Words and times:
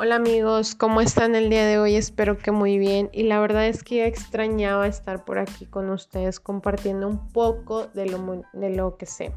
Hola 0.00 0.14
amigos, 0.14 0.76
¿cómo 0.76 1.00
están 1.00 1.34
el 1.34 1.50
día 1.50 1.66
de 1.66 1.80
hoy? 1.80 1.96
Espero 1.96 2.38
que 2.38 2.52
muy 2.52 2.78
bien 2.78 3.10
y 3.12 3.24
la 3.24 3.40
verdad 3.40 3.66
es 3.66 3.82
que 3.82 4.06
extrañaba 4.06 4.86
estar 4.86 5.24
por 5.24 5.40
aquí 5.40 5.66
con 5.66 5.90
ustedes 5.90 6.38
compartiendo 6.38 7.08
un 7.08 7.32
poco 7.32 7.88
de 7.88 8.06
lo, 8.06 8.44
de 8.52 8.70
lo 8.70 8.96
que 8.96 9.06
sé. 9.06 9.32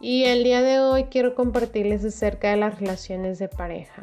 Y 0.00 0.24
el 0.24 0.42
día 0.42 0.60
de 0.60 0.80
hoy 0.80 1.04
quiero 1.04 1.36
compartirles 1.36 2.04
acerca 2.04 2.50
de 2.50 2.56
las 2.56 2.80
relaciones 2.80 3.38
de 3.38 3.46
pareja. 3.46 4.02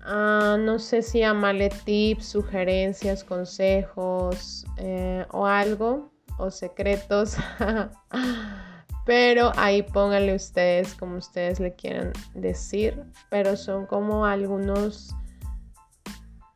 Ah, 0.00 0.56
no 0.58 0.78
sé 0.78 1.02
si 1.02 1.18
llamarle 1.18 1.68
tips, 1.84 2.24
sugerencias, 2.24 3.24
consejos 3.24 4.64
eh, 4.78 5.26
o 5.30 5.44
algo, 5.44 6.10
o 6.38 6.50
secretos. 6.50 7.36
Pero 9.08 9.52
ahí 9.56 9.80
pónganle 9.80 10.34
ustedes 10.34 10.94
como 10.94 11.16
ustedes 11.16 11.60
le 11.60 11.72
quieran 11.72 12.12
decir. 12.34 13.04
Pero 13.30 13.56
son 13.56 13.86
como 13.86 14.26
algunos 14.26 15.16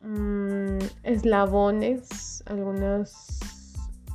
mm, 0.03 0.77
eslabones, 1.03 2.45
algunas 2.45 3.41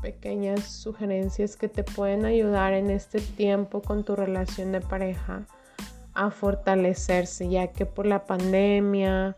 pequeñas 0.03 0.65
sugerencias 0.65 1.57
que 1.57 1.67
te 1.67 1.83
pueden 1.83 2.25
ayudar 2.25 2.73
en 2.73 2.91
este 2.91 3.21
tiempo 3.21 3.81
con 3.81 4.03
tu 4.03 4.15
relación 4.15 4.71
de 4.71 4.81
pareja 4.81 5.47
a 6.13 6.29
fortalecerse, 6.29 7.49
ya 7.49 7.71
que 7.71 7.87
por 7.87 8.05
la 8.05 8.27
pandemia, 8.27 9.35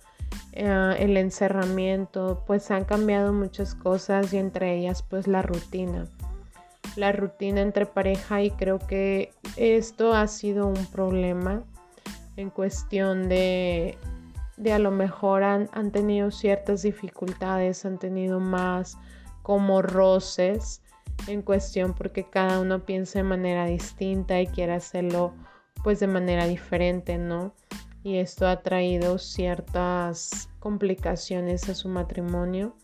eh, 0.52 0.95
el 1.00 1.16
encerramiento, 1.16 2.44
pues 2.45 2.70
han 2.70 2.84
cambiado 2.84 3.31
muchas 3.31 3.75
cosas 3.75 4.34
y 4.34 4.39
entre 4.39 4.77
ellas 4.77 5.03
pues 5.03 5.25
la 5.25 5.41
rutina 5.41 6.05
la 6.99 7.12
rutina 7.12 7.62
entre 7.62 7.85
pareja 7.85 8.41
y 8.41 8.52
creo 8.52 8.80
que 8.80 9.31
esto 9.55 10.13
ha 10.13 10.27
sido 10.27 10.67
un 10.67 10.85
problema 10.88 11.64
en 12.36 12.50
cuestión 12.50 13.30
de, 13.30 13.97
de 14.58 14.73
a 14.73 14.80
lo 14.80 14.92
mejor 14.92 15.44
han, 15.44 15.70
han 15.72 15.92
tenido 15.92 16.31
ciertas 16.31 16.83
dificultades, 16.83 17.86
han 17.86 17.97
tenido 17.97 18.39
más 18.39 18.97
como 19.42 19.81
roces 19.81 20.81
en 21.27 21.42
cuestión 21.42 21.94
porque 21.94 22.23
cada 22.23 22.59
uno 22.59 22.86
piensa 22.86 23.20
de 23.20 23.23
manera 23.23 23.66
distinta 23.66 24.39
y 24.39 24.47
quiere 24.47 24.73
hacerlo 24.73 25.33
pues 25.83 26.00
de 26.00 26.08
manera 26.08 26.45
diferente, 26.45 27.17
¿no? 27.17 27.53
Y 28.03 28.17
esto 28.17 28.47
ha 28.47 28.61
traído 28.61 29.17
ciertas 29.17 30.50
complicaciones 30.59 31.67
a 31.70 31.75
su 31.75 31.89
matrimonio, 31.89 32.75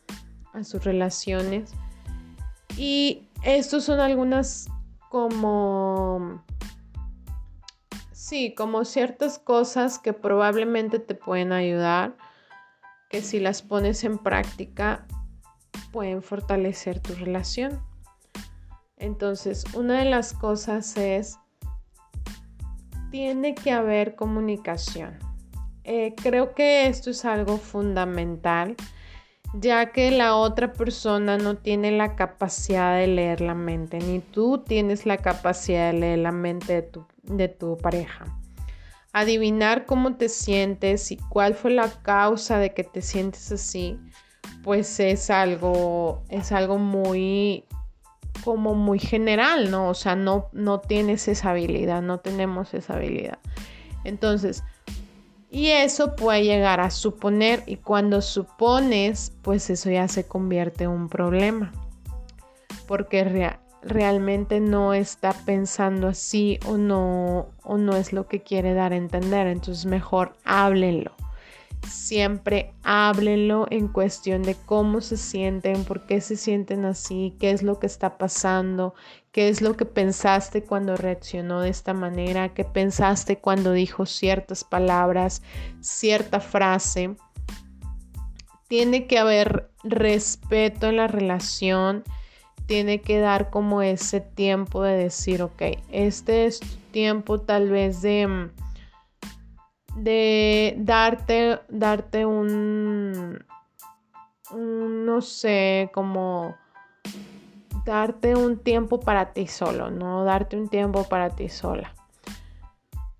a 0.53 0.63
sus 0.63 0.83
relaciones. 0.83 1.73
Y 2.77 3.29
estos 3.43 3.83
son 3.83 3.99
algunas 3.99 4.67
como... 5.09 6.43
Sí, 8.11 8.55
como 8.55 8.85
ciertas 8.85 9.37
cosas 9.37 9.99
que 9.99 10.11
probablemente 10.13 10.97
te 10.97 11.13
pueden 11.13 11.51
ayudar, 11.51 12.17
que 13.09 13.21
si 13.21 13.39
las 13.39 13.61
pones 13.61 14.03
en 14.03 14.17
práctica 14.17 15.05
pueden 15.91 16.23
fortalecer 16.23 16.99
tu 16.99 17.13
relación. 17.13 17.81
Entonces, 18.97 19.63
una 19.75 19.99
de 19.99 20.05
las 20.05 20.33
cosas 20.33 20.97
es, 20.97 21.37
tiene 23.11 23.53
que 23.53 23.71
haber 23.71 24.15
comunicación. 24.15 25.19
Eh, 25.83 26.15
creo 26.15 26.55
que 26.55 26.87
esto 26.87 27.11
es 27.11 27.25
algo 27.25 27.57
fundamental 27.57 28.75
ya 29.53 29.91
que 29.91 30.11
la 30.11 30.35
otra 30.35 30.73
persona 30.73 31.38
no 31.38 31.55
tiene 31.55 31.91
la 31.91 32.15
capacidad 32.15 32.97
de 32.97 33.07
leer 33.07 33.41
la 33.41 33.55
mente, 33.55 33.99
ni 33.99 34.19
tú 34.19 34.59
tienes 34.59 35.05
la 35.05 35.17
capacidad 35.17 35.91
de 35.91 35.99
leer 35.99 36.19
la 36.19 36.31
mente 36.31 36.73
de 36.73 36.81
tu, 36.81 37.05
de 37.23 37.47
tu 37.47 37.77
pareja. 37.77 38.25
Adivinar 39.13 39.85
cómo 39.85 40.15
te 40.15 40.27
sientes 40.27 41.11
y 41.11 41.17
cuál 41.17 41.53
fue 41.53 41.71
la 41.71 41.89
causa 42.02 42.59
de 42.59 42.73
que 42.73 42.83
te 42.83 43.02
sientes 43.02 43.52
así, 43.52 43.97
pues 44.64 44.99
es 44.99 45.30
algo, 45.30 46.23
es 46.30 46.52
algo 46.52 46.77
muy 46.77 47.65
como 48.43 48.75
muy 48.75 48.99
general, 48.99 49.71
¿no? 49.71 49.89
O 49.89 49.93
sea, 49.93 50.15
no, 50.15 50.49
no 50.52 50.80
tienes 50.81 51.27
esa 51.27 51.52
habilidad, 51.52 52.02
no 52.02 52.20
tenemos 52.20 52.73
esa 52.73 52.95
habilidad. 52.95 53.39
Entonces, 54.03 54.64
y 55.55 55.70
eso 55.70 56.17
puede 56.17 56.43
llegar 56.43 56.82
a 56.82 56.92
suponer 56.92 57.64
y 57.66 57.77
cuando 57.77 58.21
supones, 58.21 59.32
pues 59.42 59.70
eso 59.70 59.89
ya 59.89 60.10
se 60.10 60.27
convierte 60.27 60.83
en 60.83 60.89
un 60.89 61.08
problema. 61.08 61.71
Porque 62.89 63.55
realmente 63.82 64.60
no 64.60 64.94
está 64.94 65.32
pensando 65.32 66.10
así 66.10 66.60
o 66.67 66.76
no, 66.76 67.48
o 67.64 67.77
no 67.77 67.95
es 67.95 68.11
lo 68.11 68.27
que 68.27 68.42
quiere 68.42 68.73
dar 68.73 68.92
a 68.92 68.98
entender. 68.98 69.48
Entonces 69.48 69.86
mejor 69.86 70.33
háblenlo 70.44 71.14
siempre 71.89 72.73
háblenlo 72.83 73.67
en 73.69 73.87
cuestión 73.87 74.43
de 74.43 74.55
cómo 74.65 75.01
se 75.01 75.17
sienten, 75.17 75.83
por 75.85 76.05
qué 76.05 76.21
se 76.21 76.35
sienten 76.35 76.85
así, 76.85 77.35
qué 77.39 77.51
es 77.51 77.63
lo 77.63 77.79
que 77.79 77.87
está 77.87 78.17
pasando, 78.17 78.93
qué 79.31 79.49
es 79.49 79.61
lo 79.61 79.75
que 79.75 79.85
pensaste 79.85 80.63
cuando 80.63 80.95
reaccionó 80.95 81.61
de 81.61 81.69
esta 81.69 81.93
manera, 81.93 82.53
qué 82.53 82.63
pensaste 82.63 83.37
cuando 83.37 83.71
dijo 83.71 84.05
ciertas 84.05 84.63
palabras, 84.63 85.41
cierta 85.81 86.39
frase. 86.39 87.15
Tiene 88.67 89.07
que 89.07 89.19
haber 89.19 89.69
respeto 89.83 90.87
en 90.87 90.97
la 90.97 91.07
relación, 91.07 92.03
tiene 92.65 93.02
que 93.02 93.19
dar 93.19 93.49
como 93.49 93.81
ese 93.81 94.21
tiempo 94.21 94.81
de 94.81 94.97
decir, 94.97 95.41
ok, 95.41 95.61
este 95.91 96.45
es 96.45 96.59
tu 96.59 96.75
tiempo 96.91 97.39
tal 97.41 97.69
vez 97.69 98.02
de 98.02 98.49
de 99.95 100.76
darte, 100.78 101.60
darte 101.70 102.26
un, 102.26 103.44
no 104.54 105.22
sé, 105.22 105.89
como 105.94 106.56
darte 107.86 108.36
un 108.36 108.58
tiempo 108.58 109.00
para 109.00 109.33
ti 109.33 109.48
solo, 109.48 109.89
¿no? 109.89 110.23
Darte 110.23 110.58
un 110.58 110.67
tiempo 110.67 111.04
para 111.06 111.30
ti 111.30 111.50
sola. 111.50 111.94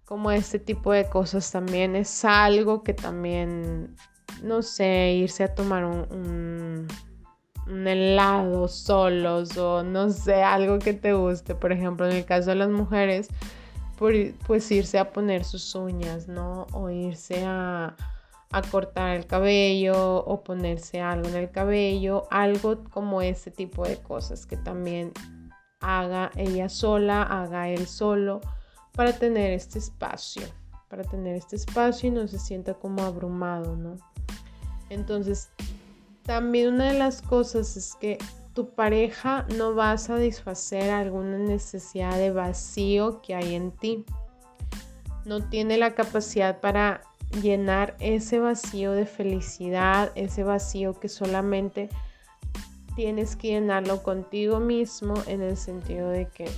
Como 0.06 0.32
este 0.32 0.60
tipo 0.60 0.92
de 0.92 1.10
cosas 1.10 1.52
también 1.52 1.96
es 1.96 2.26
algo 2.26 2.84
que 2.84 2.94
también, 2.94 3.96
no 4.44 4.62
sé, 4.62 5.14
irse 5.14 5.46
a 5.46 5.56
tomar 5.56 5.86
un, 5.86 6.88
un 7.68 7.88
helado 7.88 8.68
solos 8.68 9.58
o 9.58 9.84
no 9.84 10.10
sé, 10.10 10.44
algo 10.44 10.80
que 10.80 10.94
te 10.94 11.14
guste. 11.14 11.56
Por 11.56 11.72
ejemplo, 11.72 12.06
en 12.08 12.18
el 12.18 12.26
caso 12.26 12.52
de 12.52 12.56
las 12.58 12.70
mujeres, 12.70 13.30
pues 13.98 14.72
irse 14.72 15.00
a 15.00 15.12
poner 15.12 15.44
sus 15.44 15.74
uñas, 15.76 16.28
¿no? 16.28 16.68
O 16.74 16.90
irse 16.90 17.44
a, 17.46 17.96
cortar 18.72 19.18
el 19.18 19.26
cabello 19.26 20.24
o 20.24 20.42
ponerse 20.42 21.02
algo 21.02 21.28
en 21.28 21.36
el 21.36 21.52
cabello, 21.52 22.26
algo 22.32 22.86
como 22.86 23.22
ese 23.22 23.52
tipo 23.52 23.86
de 23.86 23.98
cosas 23.98 24.46
que 24.46 24.56
también 24.56 25.12
haga 25.82 26.32
ella 26.38 26.70
sola, 26.70 27.22
haga 27.24 27.68
él 27.68 27.86
solo 27.86 28.40
para 28.94 29.12
tener 29.12 29.52
este 29.52 29.80
espacio, 29.80 30.44
para 30.88 31.04
tener 31.04 31.36
este 31.36 31.58
espacio 31.58 32.08
y 32.08 32.12
no 32.12 32.30
se 32.30 32.40
sienta 32.40 32.76
como 32.76 33.04
abrumado, 33.04 33.76
¿no? 33.76 33.98
Entonces, 34.90 35.50
también 36.24 36.76
una 36.76 36.94
de 36.94 37.00
las 37.00 37.22
cosas 37.22 37.76
es 37.76 37.94
que 37.96 38.18
tu 38.56 38.70
pareja 38.70 39.46
no 39.58 39.76
va 39.76 39.92
a 39.92 39.98
satisfacer 39.98 40.90
alguna 40.90 41.38
necesidad 41.38 42.18
de 42.18 42.32
vacío 42.32 43.22
que 43.22 43.36
hay 43.36 43.54
en 43.54 43.72
ti. 43.72 44.06
No 45.26 45.44
tiene 45.50 45.78
la 45.78 45.94
capacidad 45.94 46.62
para 46.62 47.02
llenar 47.42 47.98
ese 48.00 48.40
vacío 48.40 48.94
de 48.94 49.06
felicidad, 49.06 50.12
ese 50.16 50.44
vacío 50.44 50.98
que 50.98 51.10
solamente 51.10 51.90
tienes 52.96 53.36
que 53.36 53.50
llenarlo 53.50 54.02
contigo 54.02 54.62
mismo 54.62 55.16
en 55.28 55.42
el 55.42 55.58
sentido 55.58 56.10
de 56.10 56.30
que 56.30 56.50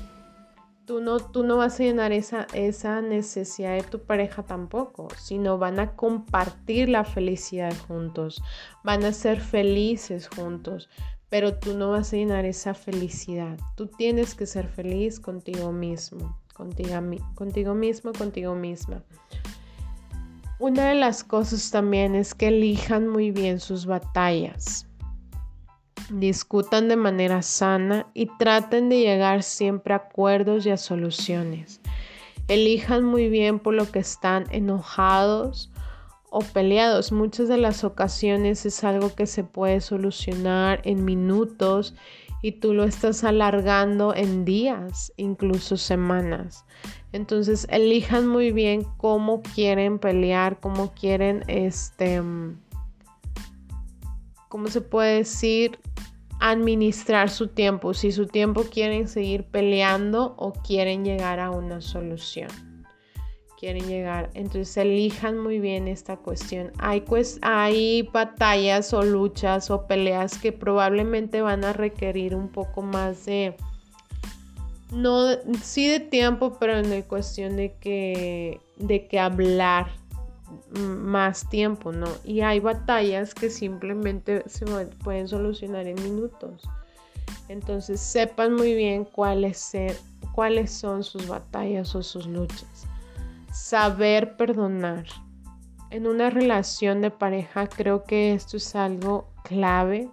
tú 0.85 1.01
no, 1.01 1.19
tú 1.19 1.43
no 1.43 1.57
vas 1.57 1.79
a 1.79 1.83
llenar 1.83 2.11
esa, 2.11 2.45
esa 2.53 3.01
necesidad 3.01 3.73
de 3.75 3.81
tu 3.81 4.03
pareja 4.03 4.43
tampoco, 4.43 5.07
sino 5.17 5.57
van 5.57 5.79
a 5.79 5.95
compartir 5.95 6.89
la 6.89 7.03
felicidad 7.03 7.73
juntos, 7.87 8.43
van 8.83 9.03
a 9.03 9.11
ser 9.13 9.41
felices 9.41 10.29
juntos, 10.29 10.89
pero 11.29 11.55
tú 11.55 11.77
no 11.77 11.91
vas 11.91 12.13
a 12.13 12.17
llenar 12.17 12.45
esa 12.45 12.73
felicidad. 12.73 13.57
Tú 13.75 13.87
tienes 13.87 14.35
que 14.35 14.45
ser 14.45 14.67
feliz 14.67 15.19
contigo 15.19 15.71
mismo, 15.71 16.37
contigo, 16.53 16.99
contigo 17.35 17.73
mismo, 17.73 18.13
contigo 18.13 18.55
misma. 18.55 19.03
Una 20.59 20.89
de 20.89 20.95
las 20.95 21.23
cosas 21.23 21.69
también 21.69 22.15
es 22.15 22.33
que 22.33 22.47
elijan 22.47 23.07
muy 23.07 23.31
bien 23.31 23.59
sus 23.59 23.85
batallas. 23.85 24.87
Discutan 26.09 26.87
de 26.87 26.95
manera 26.95 27.41
sana 27.41 28.07
y 28.13 28.27
traten 28.37 28.89
de 28.89 28.99
llegar 28.99 29.43
siempre 29.43 29.93
a 29.93 29.97
acuerdos 29.97 30.65
y 30.65 30.69
a 30.69 30.77
soluciones. 30.77 31.81
Elijan 32.47 33.03
muy 33.03 33.27
bien 33.27 33.59
por 33.59 33.73
lo 33.73 33.91
que 33.91 33.99
están 33.99 34.45
enojados 34.51 35.69
o 36.29 36.39
peleados. 36.39 37.11
Muchas 37.11 37.47
de 37.47 37.57
las 37.57 37.83
ocasiones 37.83 38.65
es 38.65 38.83
algo 38.83 39.13
que 39.15 39.25
se 39.25 39.43
puede 39.43 39.81
solucionar 39.81 40.81
en 40.83 41.05
minutos 41.05 41.95
y 42.41 42.53
tú 42.53 42.73
lo 42.73 42.83
estás 42.83 43.23
alargando 43.23 44.13
en 44.13 44.45
días, 44.45 45.11
incluso 45.17 45.77
semanas. 45.77 46.65
Entonces 47.11 47.67
elijan 47.69 48.27
muy 48.27 48.51
bien 48.51 48.85
cómo 48.97 49.41
quieren 49.41 49.97
pelear, 49.97 50.59
cómo 50.59 50.93
quieren, 50.93 51.43
este, 51.47 52.21
¿cómo 54.49 54.67
se 54.67 54.81
puede 54.81 55.17
decir? 55.17 55.79
Administrar 56.39 57.31
su 57.31 57.47
tiempo, 57.47 57.95
si 57.95 58.11
su 58.11 58.27
tiempo 58.27 58.63
quieren 58.63 59.07
seguir 59.07 59.45
peleando 59.45 60.35
o 60.37 60.53
quieren 60.53 61.03
llegar 61.03 61.39
a 61.39 61.49
una 61.49 61.81
solución 61.81 62.76
quieren 63.57 63.87
llegar. 63.87 64.29
Entonces 64.33 64.77
elijan 64.77 65.37
muy 65.37 65.59
bien 65.59 65.87
esta 65.87 66.17
cuestión. 66.17 66.71
Hay, 66.77 67.01
pues, 67.01 67.39
hay 67.41 68.03
batallas 68.13 68.93
o 68.93 69.03
luchas 69.03 69.69
o 69.71 69.87
peleas 69.87 70.37
que 70.37 70.51
probablemente 70.51 71.41
van 71.41 71.65
a 71.65 71.73
requerir 71.73 72.35
un 72.35 72.49
poco 72.49 72.81
más 72.81 73.25
de... 73.25 73.55
No, 74.91 75.25
sí 75.61 75.87
de 75.87 75.99
tiempo, 75.99 76.57
pero 76.59 76.77
en 76.77 77.01
cuestión 77.01 77.57
de 77.57 77.73
que, 77.81 78.61
de 78.77 79.05
que 79.07 79.19
hablar 79.19 79.87
más 80.71 81.49
tiempo, 81.49 81.91
¿no? 81.91 82.07
Y 82.23 82.39
hay 82.39 82.61
batallas 82.61 83.33
que 83.33 83.49
simplemente 83.49 84.43
se 84.47 84.65
pueden 85.03 85.27
solucionar 85.27 85.87
en 85.87 86.01
minutos. 86.01 86.61
Entonces 87.49 87.99
sepan 87.99 88.53
muy 88.53 88.75
bien 88.75 89.03
cuáles, 89.03 89.73
cuáles 90.31 90.71
son 90.71 91.03
sus 91.03 91.27
batallas 91.27 91.93
o 91.93 92.01
sus 92.01 92.25
luchas 92.25 92.87
saber 93.57 94.37
perdonar. 94.37 95.05
En 95.89 96.07
una 96.07 96.29
relación 96.29 97.01
de 97.01 97.11
pareja 97.11 97.67
creo 97.67 98.03
que 98.03 98.33
esto 98.33 98.57
es 98.57 98.75
algo 98.75 99.33
clave 99.43 100.09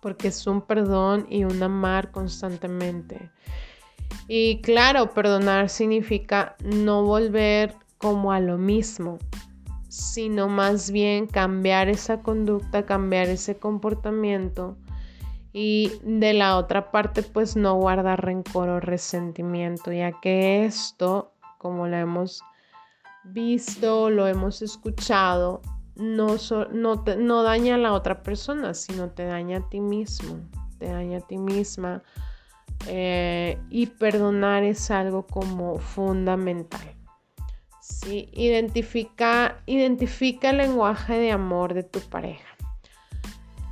porque 0.00 0.28
es 0.28 0.46
un 0.46 0.60
perdón 0.62 1.26
y 1.28 1.44
un 1.44 1.62
amar 1.62 2.10
constantemente. 2.12 3.30
Y 4.28 4.60
claro, 4.62 5.10
perdonar 5.10 5.68
significa 5.68 6.56
no 6.62 7.02
volver 7.04 7.74
como 7.98 8.32
a 8.32 8.40
lo 8.40 8.58
mismo, 8.58 9.18
sino 9.88 10.48
más 10.48 10.90
bien 10.90 11.26
cambiar 11.26 11.88
esa 11.88 12.20
conducta, 12.20 12.86
cambiar 12.86 13.28
ese 13.28 13.56
comportamiento 13.56 14.76
y 15.52 15.92
de 16.02 16.32
la 16.32 16.58
otra 16.58 16.90
parte 16.90 17.22
pues 17.22 17.54
no 17.54 17.76
guardar 17.76 18.24
rencor 18.24 18.68
o 18.68 18.80
resentimiento, 18.80 19.92
ya 19.92 20.12
que 20.20 20.64
esto 20.64 21.33
como 21.64 21.88
lo 21.88 21.96
hemos 21.96 22.42
visto, 23.24 24.10
lo 24.10 24.26
hemos 24.26 24.60
escuchado, 24.60 25.62
no, 25.96 26.36
daña 27.42 27.76
a 27.76 27.78
la 27.78 27.94
otra 27.94 28.22
persona, 28.22 28.74
sino 28.74 29.08
te 29.08 29.24
daña 29.24 29.56
a 29.56 29.68
ti 29.70 29.80
mismo, 29.80 30.40
te 30.78 30.88
daña 30.88 31.18
a 31.18 31.20
ti 31.22 31.38
misma. 31.38 32.02
Eh, 32.86 33.58
y 33.70 33.86
perdonar 33.86 34.62
es 34.62 34.90
algo 34.90 35.26
como 35.26 35.78
fundamental. 35.78 36.94
identifica 38.04 39.56
el 39.66 40.56
lenguaje 40.58 41.14
de 41.14 41.32
amor 41.32 41.72
de 41.72 41.84
tu 41.84 42.00
pareja. 42.00 42.44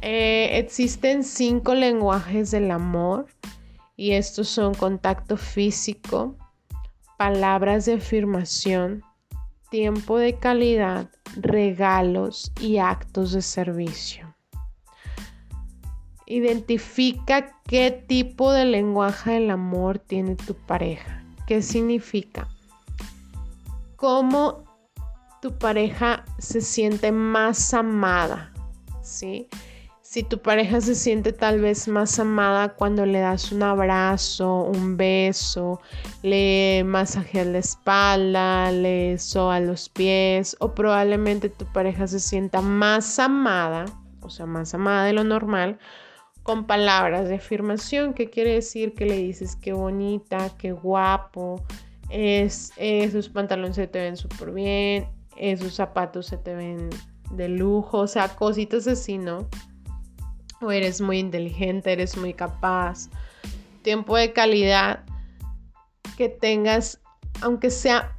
Eh, 0.00 0.58
existen 0.58 1.24
cinco 1.24 1.74
lenguajes 1.74 2.52
del 2.52 2.70
amor 2.70 3.26
y 3.96 4.12
estos 4.12 4.48
son 4.48 4.72
contacto 4.72 5.36
físico, 5.36 6.38
palabras 7.22 7.84
de 7.84 7.94
afirmación, 7.94 9.04
tiempo 9.70 10.18
de 10.18 10.40
calidad, 10.40 11.08
regalos 11.36 12.50
y 12.60 12.78
actos 12.78 13.30
de 13.30 13.42
servicio. 13.42 14.34
Identifica 16.26 17.60
qué 17.68 17.92
tipo 17.92 18.50
de 18.50 18.64
lenguaje 18.64 19.34
del 19.34 19.52
amor 19.52 20.00
tiene 20.00 20.34
tu 20.34 20.54
pareja. 20.54 21.22
¿Qué 21.46 21.62
significa? 21.62 22.48
¿Cómo 23.94 24.64
tu 25.40 25.56
pareja 25.56 26.24
se 26.38 26.60
siente 26.60 27.12
más 27.12 27.72
amada? 27.72 28.52
¿Sí? 29.00 29.46
Si 30.12 30.22
tu 30.22 30.42
pareja 30.42 30.78
se 30.82 30.94
siente 30.94 31.32
tal 31.32 31.62
vez 31.62 31.88
más 31.88 32.18
amada 32.18 32.74
cuando 32.74 33.06
le 33.06 33.20
das 33.20 33.50
un 33.50 33.62
abrazo, 33.62 34.64
un 34.64 34.98
beso, 34.98 35.80
le 36.22 36.82
masajeas 36.84 37.46
la 37.46 37.56
espalda, 37.56 38.70
le 38.72 39.16
soa 39.16 39.58
los 39.60 39.88
pies, 39.88 40.54
o 40.60 40.74
probablemente 40.74 41.48
tu 41.48 41.64
pareja 41.64 42.06
se 42.06 42.20
sienta 42.20 42.60
más 42.60 43.18
amada, 43.18 43.86
o 44.20 44.28
sea, 44.28 44.44
más 44.44 44.74
amada 44.74 45.06
de 45.06 45.14
lo 45.14 45.24
normal, 45.24 45.78
con 46.42 46.66
palabras 46.66 47.26
de 47.30 47.36
afirmación, 47.36 48.12
que 48.12 48.28
quiere 48.28 48.52
decir 48.52 48.92
que 48.92 49.06
le 49.06 49.16
dices 49.16 49.56
qué 49.56 49.72
bonita, 49.72 50.50
qué 50.58 50.72
guapo, 50.72 51.64
es, 52.10 52.72
esos 52.76 53.30
pantalones 53.30 53.76
se 53.76 53.86
te 53.86 54.00
ven 54.00 54.18
súper 54.18 54.50
bien, 54.50 55.08
esos 55.38 55.72
zapatos 55.72 56.26
se 56.26 56.36
te 56.36 56.54
ven 56.54 56.90
de 57.30 57.48
lujo, 57.48 58.00
o 58.00 58.06
sea, 58.06 58.28
cositas 58.36 58.86
así, 58.86 59.16
¿no? 59.16 59.48
O 60.62 60.70
eres 60.72 61.00
muy 61.00 61.18
inteligente, 61.18 61.92
eres 61.92 62.16
muy 62.16 62.34
capaz. 62.34 63.08
Tiempo 63.82 64.16
de 64.16 64.32
calidad 64.32 65.04
que 66.16 66.28
tengas, 66.28 67.00
aunque 67.40 67.70
sea 67.70 68.16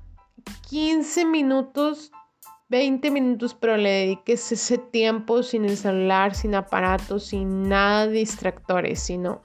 15 0.70 1.26
minutos, 1.26 2.12
20 2.70 3.12
minutos, 3.12 3.54
pero 3.54 3.78
le 3.78 3.90
dediques 3.90 4.52
ese 4.52 4.78
tiempo 4.78 5.44
sin 5.44 5.66
el 5.66 5.78
celular, 5.78 6.34
sin 6.34 6.56
aparatos, 6.56 7.28
sin 7.28 7.70
nada 7.70 8.08
de 8.08 8.14
distractores, 8.14 9.00
sino 9.00 9.42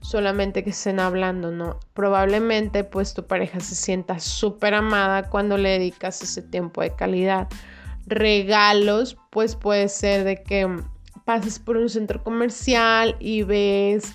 solamente 0.00 0.64
que 0.64 0.70
estén 0.70 1.00
hablando, 1.00 1.50
¿no? 1.50 1.78
Probablemente 1.94 2.84
pues 2.84 3.14
tu 3.14 3.26
pareja 3.26 3.60
se 3.60 3.74
sienta 3.74 4.18
súper 4.18 4.74
amada 4.74 5.30
cuando 5.30 5.56
le 5.56 5.70
dedicas 5.70 6.22
ese 6.22 6.42
tiempo 6.42 6.82
de 6.82 6.94
calidad. 6.94 7.48
Regalos, 8.06 9.16
pues 9.30 9.54
puede 9.54 9.88
ser 9.88 10.24
de 10.24 10.42
que 10.42 10.68
pases 11.24 11.58
por 11.58 11.76
un 11.76 11.88
centro 11.88 12.22
comercial 12.22 13.16
y 13.20 13.42
ves 13.42 14.14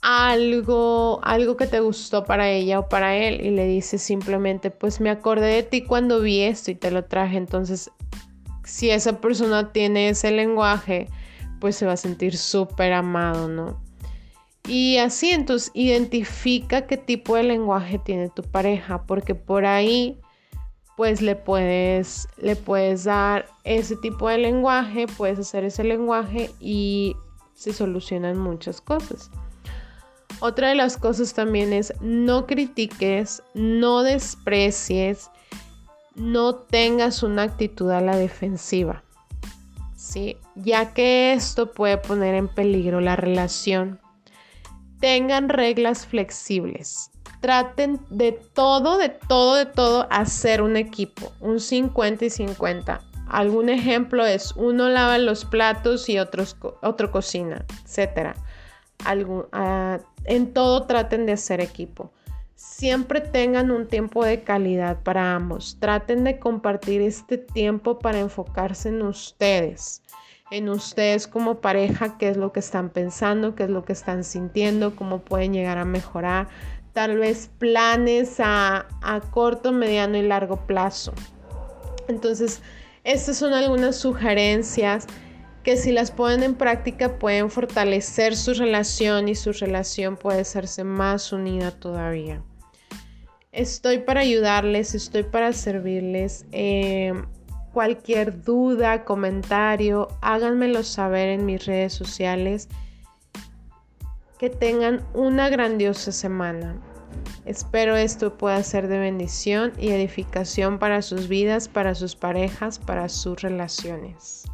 algo, 0.00 1.20
algo 1.22 1.56
que 1.56 1.66
te 1.66 1.80
gustó 1.80 2.24
para 2.24 2.48
ella 2.50 2.78
o 2.78 2.88
para 2.88 3.16
él 3.16 3.44
y 3.44 3.50
le 3.50 3.66
dices 3.66 4.02
simplemente, 4.02 4.70
pues 4.70 5.00
me 5.00 5.10
acordé 5.10 5.48
de 5.48 5.62
ti 5.62 5.82
cuando 5.82 6.20
vi 6.20 6.40
esto 6.42 6.70
y 6.70 6.74
te 6.74 6.90
lo 6.90 7.04
traje. 7.04 7.36
Entonces, 7.36 7.90
si 8.64 8.90
esa 8.90 9.20
persona 9.20 9.72
tiene 9.72 10.10
ese 10.10 10.30
lenguaje, 10.30 11.08
pues 11.60 11.76
se 11.76 11.86
va 11.86 11.92
a 11.92 11.96
sentir 11.96 12.36
súper 12.36 12.92
amado, 12.92 13.48
¿no? 13.48 13.82
Y 14.66 14.98
así, 14.98 15.30
entonces, 15.30 15.70
identifica 15.74 16.86
qué 16.86 16.98
tipo 16.98 17.36
de 17.36 17.42
lenguaje 17.42 17.98
tiene 17.98 18.28
tu 18.28 18.42
pareja, 18.42 19.06
porque 19.06 19.34
por 19.34 19.64
ahí 19.64 20.20
pues 20.98 21.22
le 21.22 21.36
puedes, 21.36 22.28
le 22.38 22.56
puedes 22.56 23.04
dar 23.04 23.46
ese 23.62 23.94
tipo 23.94 24.28
de 24.28 24.38
lenguaje, 24.38 25.06
puedes 25.06 25.38
hacer 25.38 25.62
ese 25.62 25.84
lenguaje 25.84 26.50
y 26.58 27.14
se 27.54 27.72
solucionan 27.72 28.36
muchas 28.36 28.80
cosas. 28.80 29.30
Otra 30.40 30.70
de 30.70 30.74
las 30.74 30.96
cosas 30.96 31.34
también 31.34 31.72
es 31.72 31.94
no 32.00 32.48
critiques, 32.48 33.44
no 33.54 34.02
desprecies, 34.02 35.30
no 36.16 36.56
tengas 36.56 37.22
una 37.22 37.44
actitud 37.44 37.92
a 37.92 38.00
la 38.00 38.16
defensiva, 38.16 39.04
¿sí? 39.94 40.36
ya 40.56 40.94
que 40.94 41.32
esto 41.32 41.70
puede 41.70 41.98
poner 41.98 42.34
en 42.34 42.48
peligro 42.48 43.00
la 43.00 43.14
relación. 43.14 44.00
Tengan 44.98 45.48
reglas 45.48 46.08
flexibles 46.08 47.12
traten 47.40 48.00
de 48.10 48.32
todo, 48.32 48.98
de 48.98 49.08
todo, 49.08 49.56
de 49.56 49.66
todo 49.66 50.06
hacer 50.10 50.62
un 50.62 50.76
equipo, 50.76 51.32
un 51.40 51.60
50 51.60 52.24
y 52.24 52.30
50. 52.30 53.00
Algún 53.28 53.68
ejemplo 53.68 54.24
es 54.24 54.52
uno 54.56 54.88
lava 54.88 55.18
los 55.18 55.44
platos 55.44 56.08
y 56.08 56.18
otros, 56.18 56.56
otro 56.82 57.10
cocina, 57.10 57.64
etc. 57.84 58.34
Ah, 59.52 59.98
en 60.24 60.52
todo 60.52 60.84
traten 60.84 61.26
de 61.26 61.32
hacer 61.32 61.60
equipo. 61.60 62.12
Siempre 62.54 63.20
tengan 63.20 63.70
un 63.70 63.86
tiempo 63.86 64.24
de 64.24 64.42
calidad 64.42 65.02
para 65.02 65.34
ambos. 65.34 65.76
Traten 65.78 66.24
de 66.24 66.38
compartir 66.38 67.02
este 67.02 67.38
tiempo 67.38 67.98
para 67.98 68.18
enfocarse 68.18 68.88
en 68.88 69.02
ustedes, 69.02 70.02
en 70.50 70.68
ustedes 70.68 71.28
como 71.28 71.60
pareja, 71.60 72.18
qué 72.18 72.30
es 72.30 72.36
lo 72.36 72.52
que 72.52 72.60
están 72.60 72.88
pensando, 72.88 73.54
qué 73.54 73.64
es 73.64 73.70
lo 73.70 73.84
que 73.84 73.92
están 73.92 74.24
sintiendo, 74.24 74.96
cómo 74.96 75.20
pueden 75.20 75.52
llegar 75.52 75.78
a 75.78 75.84
mejorar 75.84 76.48
tal 76.98 77.16
vez 77.16 77.48
planes 77.58 78.40
a, 78.40 78.84
corto, 79.30 79.70
mediano 79.70 80.18
y 80.18 80.22
largo 80.22 80.56
plazo. 80.66 81.12
Entonces, 82.08 82.60
estas 83.04 83.36
son 83.36 83.52
algunas 83.52 83.94
sugerencias 83.94 85.06
que 85.62 85.76
si 85.76 85.92
las 85.92 86.10
ponen 86.10 86.42
en 86.42 86.54
práctica 86.56 87.20
pueden 87.20 87.52
fortalecer 87.52 88.34
su 88.34 88.52
relación 88.52 89.28
y 89.28 89.36
su 89.36 89.52
relación 89.52 90.16
puede 90.16 90.40
hacerse 90.40 90.82
más 90.82 91.32
unida 91.32 91.70
todavía. 91.70 92.42
Estoy 93.52 93.98
para 93.98 94.22
ayudarles, 94.22 94.96
estoy 94.96 95.22
para 95.22 95.52
servirles. 95.52 96.46
Eh, 96.50 97.12
cualquier 97.72 98.42
duda, 98.42 99.04
comentario, 99.04 100.08
háganmelo 100.20 100.82
saber 100.82 101.28
en 101.28 101.46
mis 101.46 101.64
redes 101.64 101.92
sociales 101.92 102.68
Que 104.38 104.50
tengan 104.50 105.04
una 105.14 105.48
grandiosa 105.48 106.12
semana. 106.12 106.76
Espero 107.44 107.96
esto 107.96 108.36
pueda 108.36 108.62
ser 108.62 108.88
de 108.88 108.98
bendición 108.98 109.72
y 109.78 109.88
edificación 109.88 110.78
para 110.78 111.02
sus 111.02 111.28
vidas, 111.28 111.68
para 111.68 111.94
sus 111.94 112.14
parejas, 112.14 112.78
para 112.78 113.08
sus 113.08 113.40
relaciones. 113.42 114.44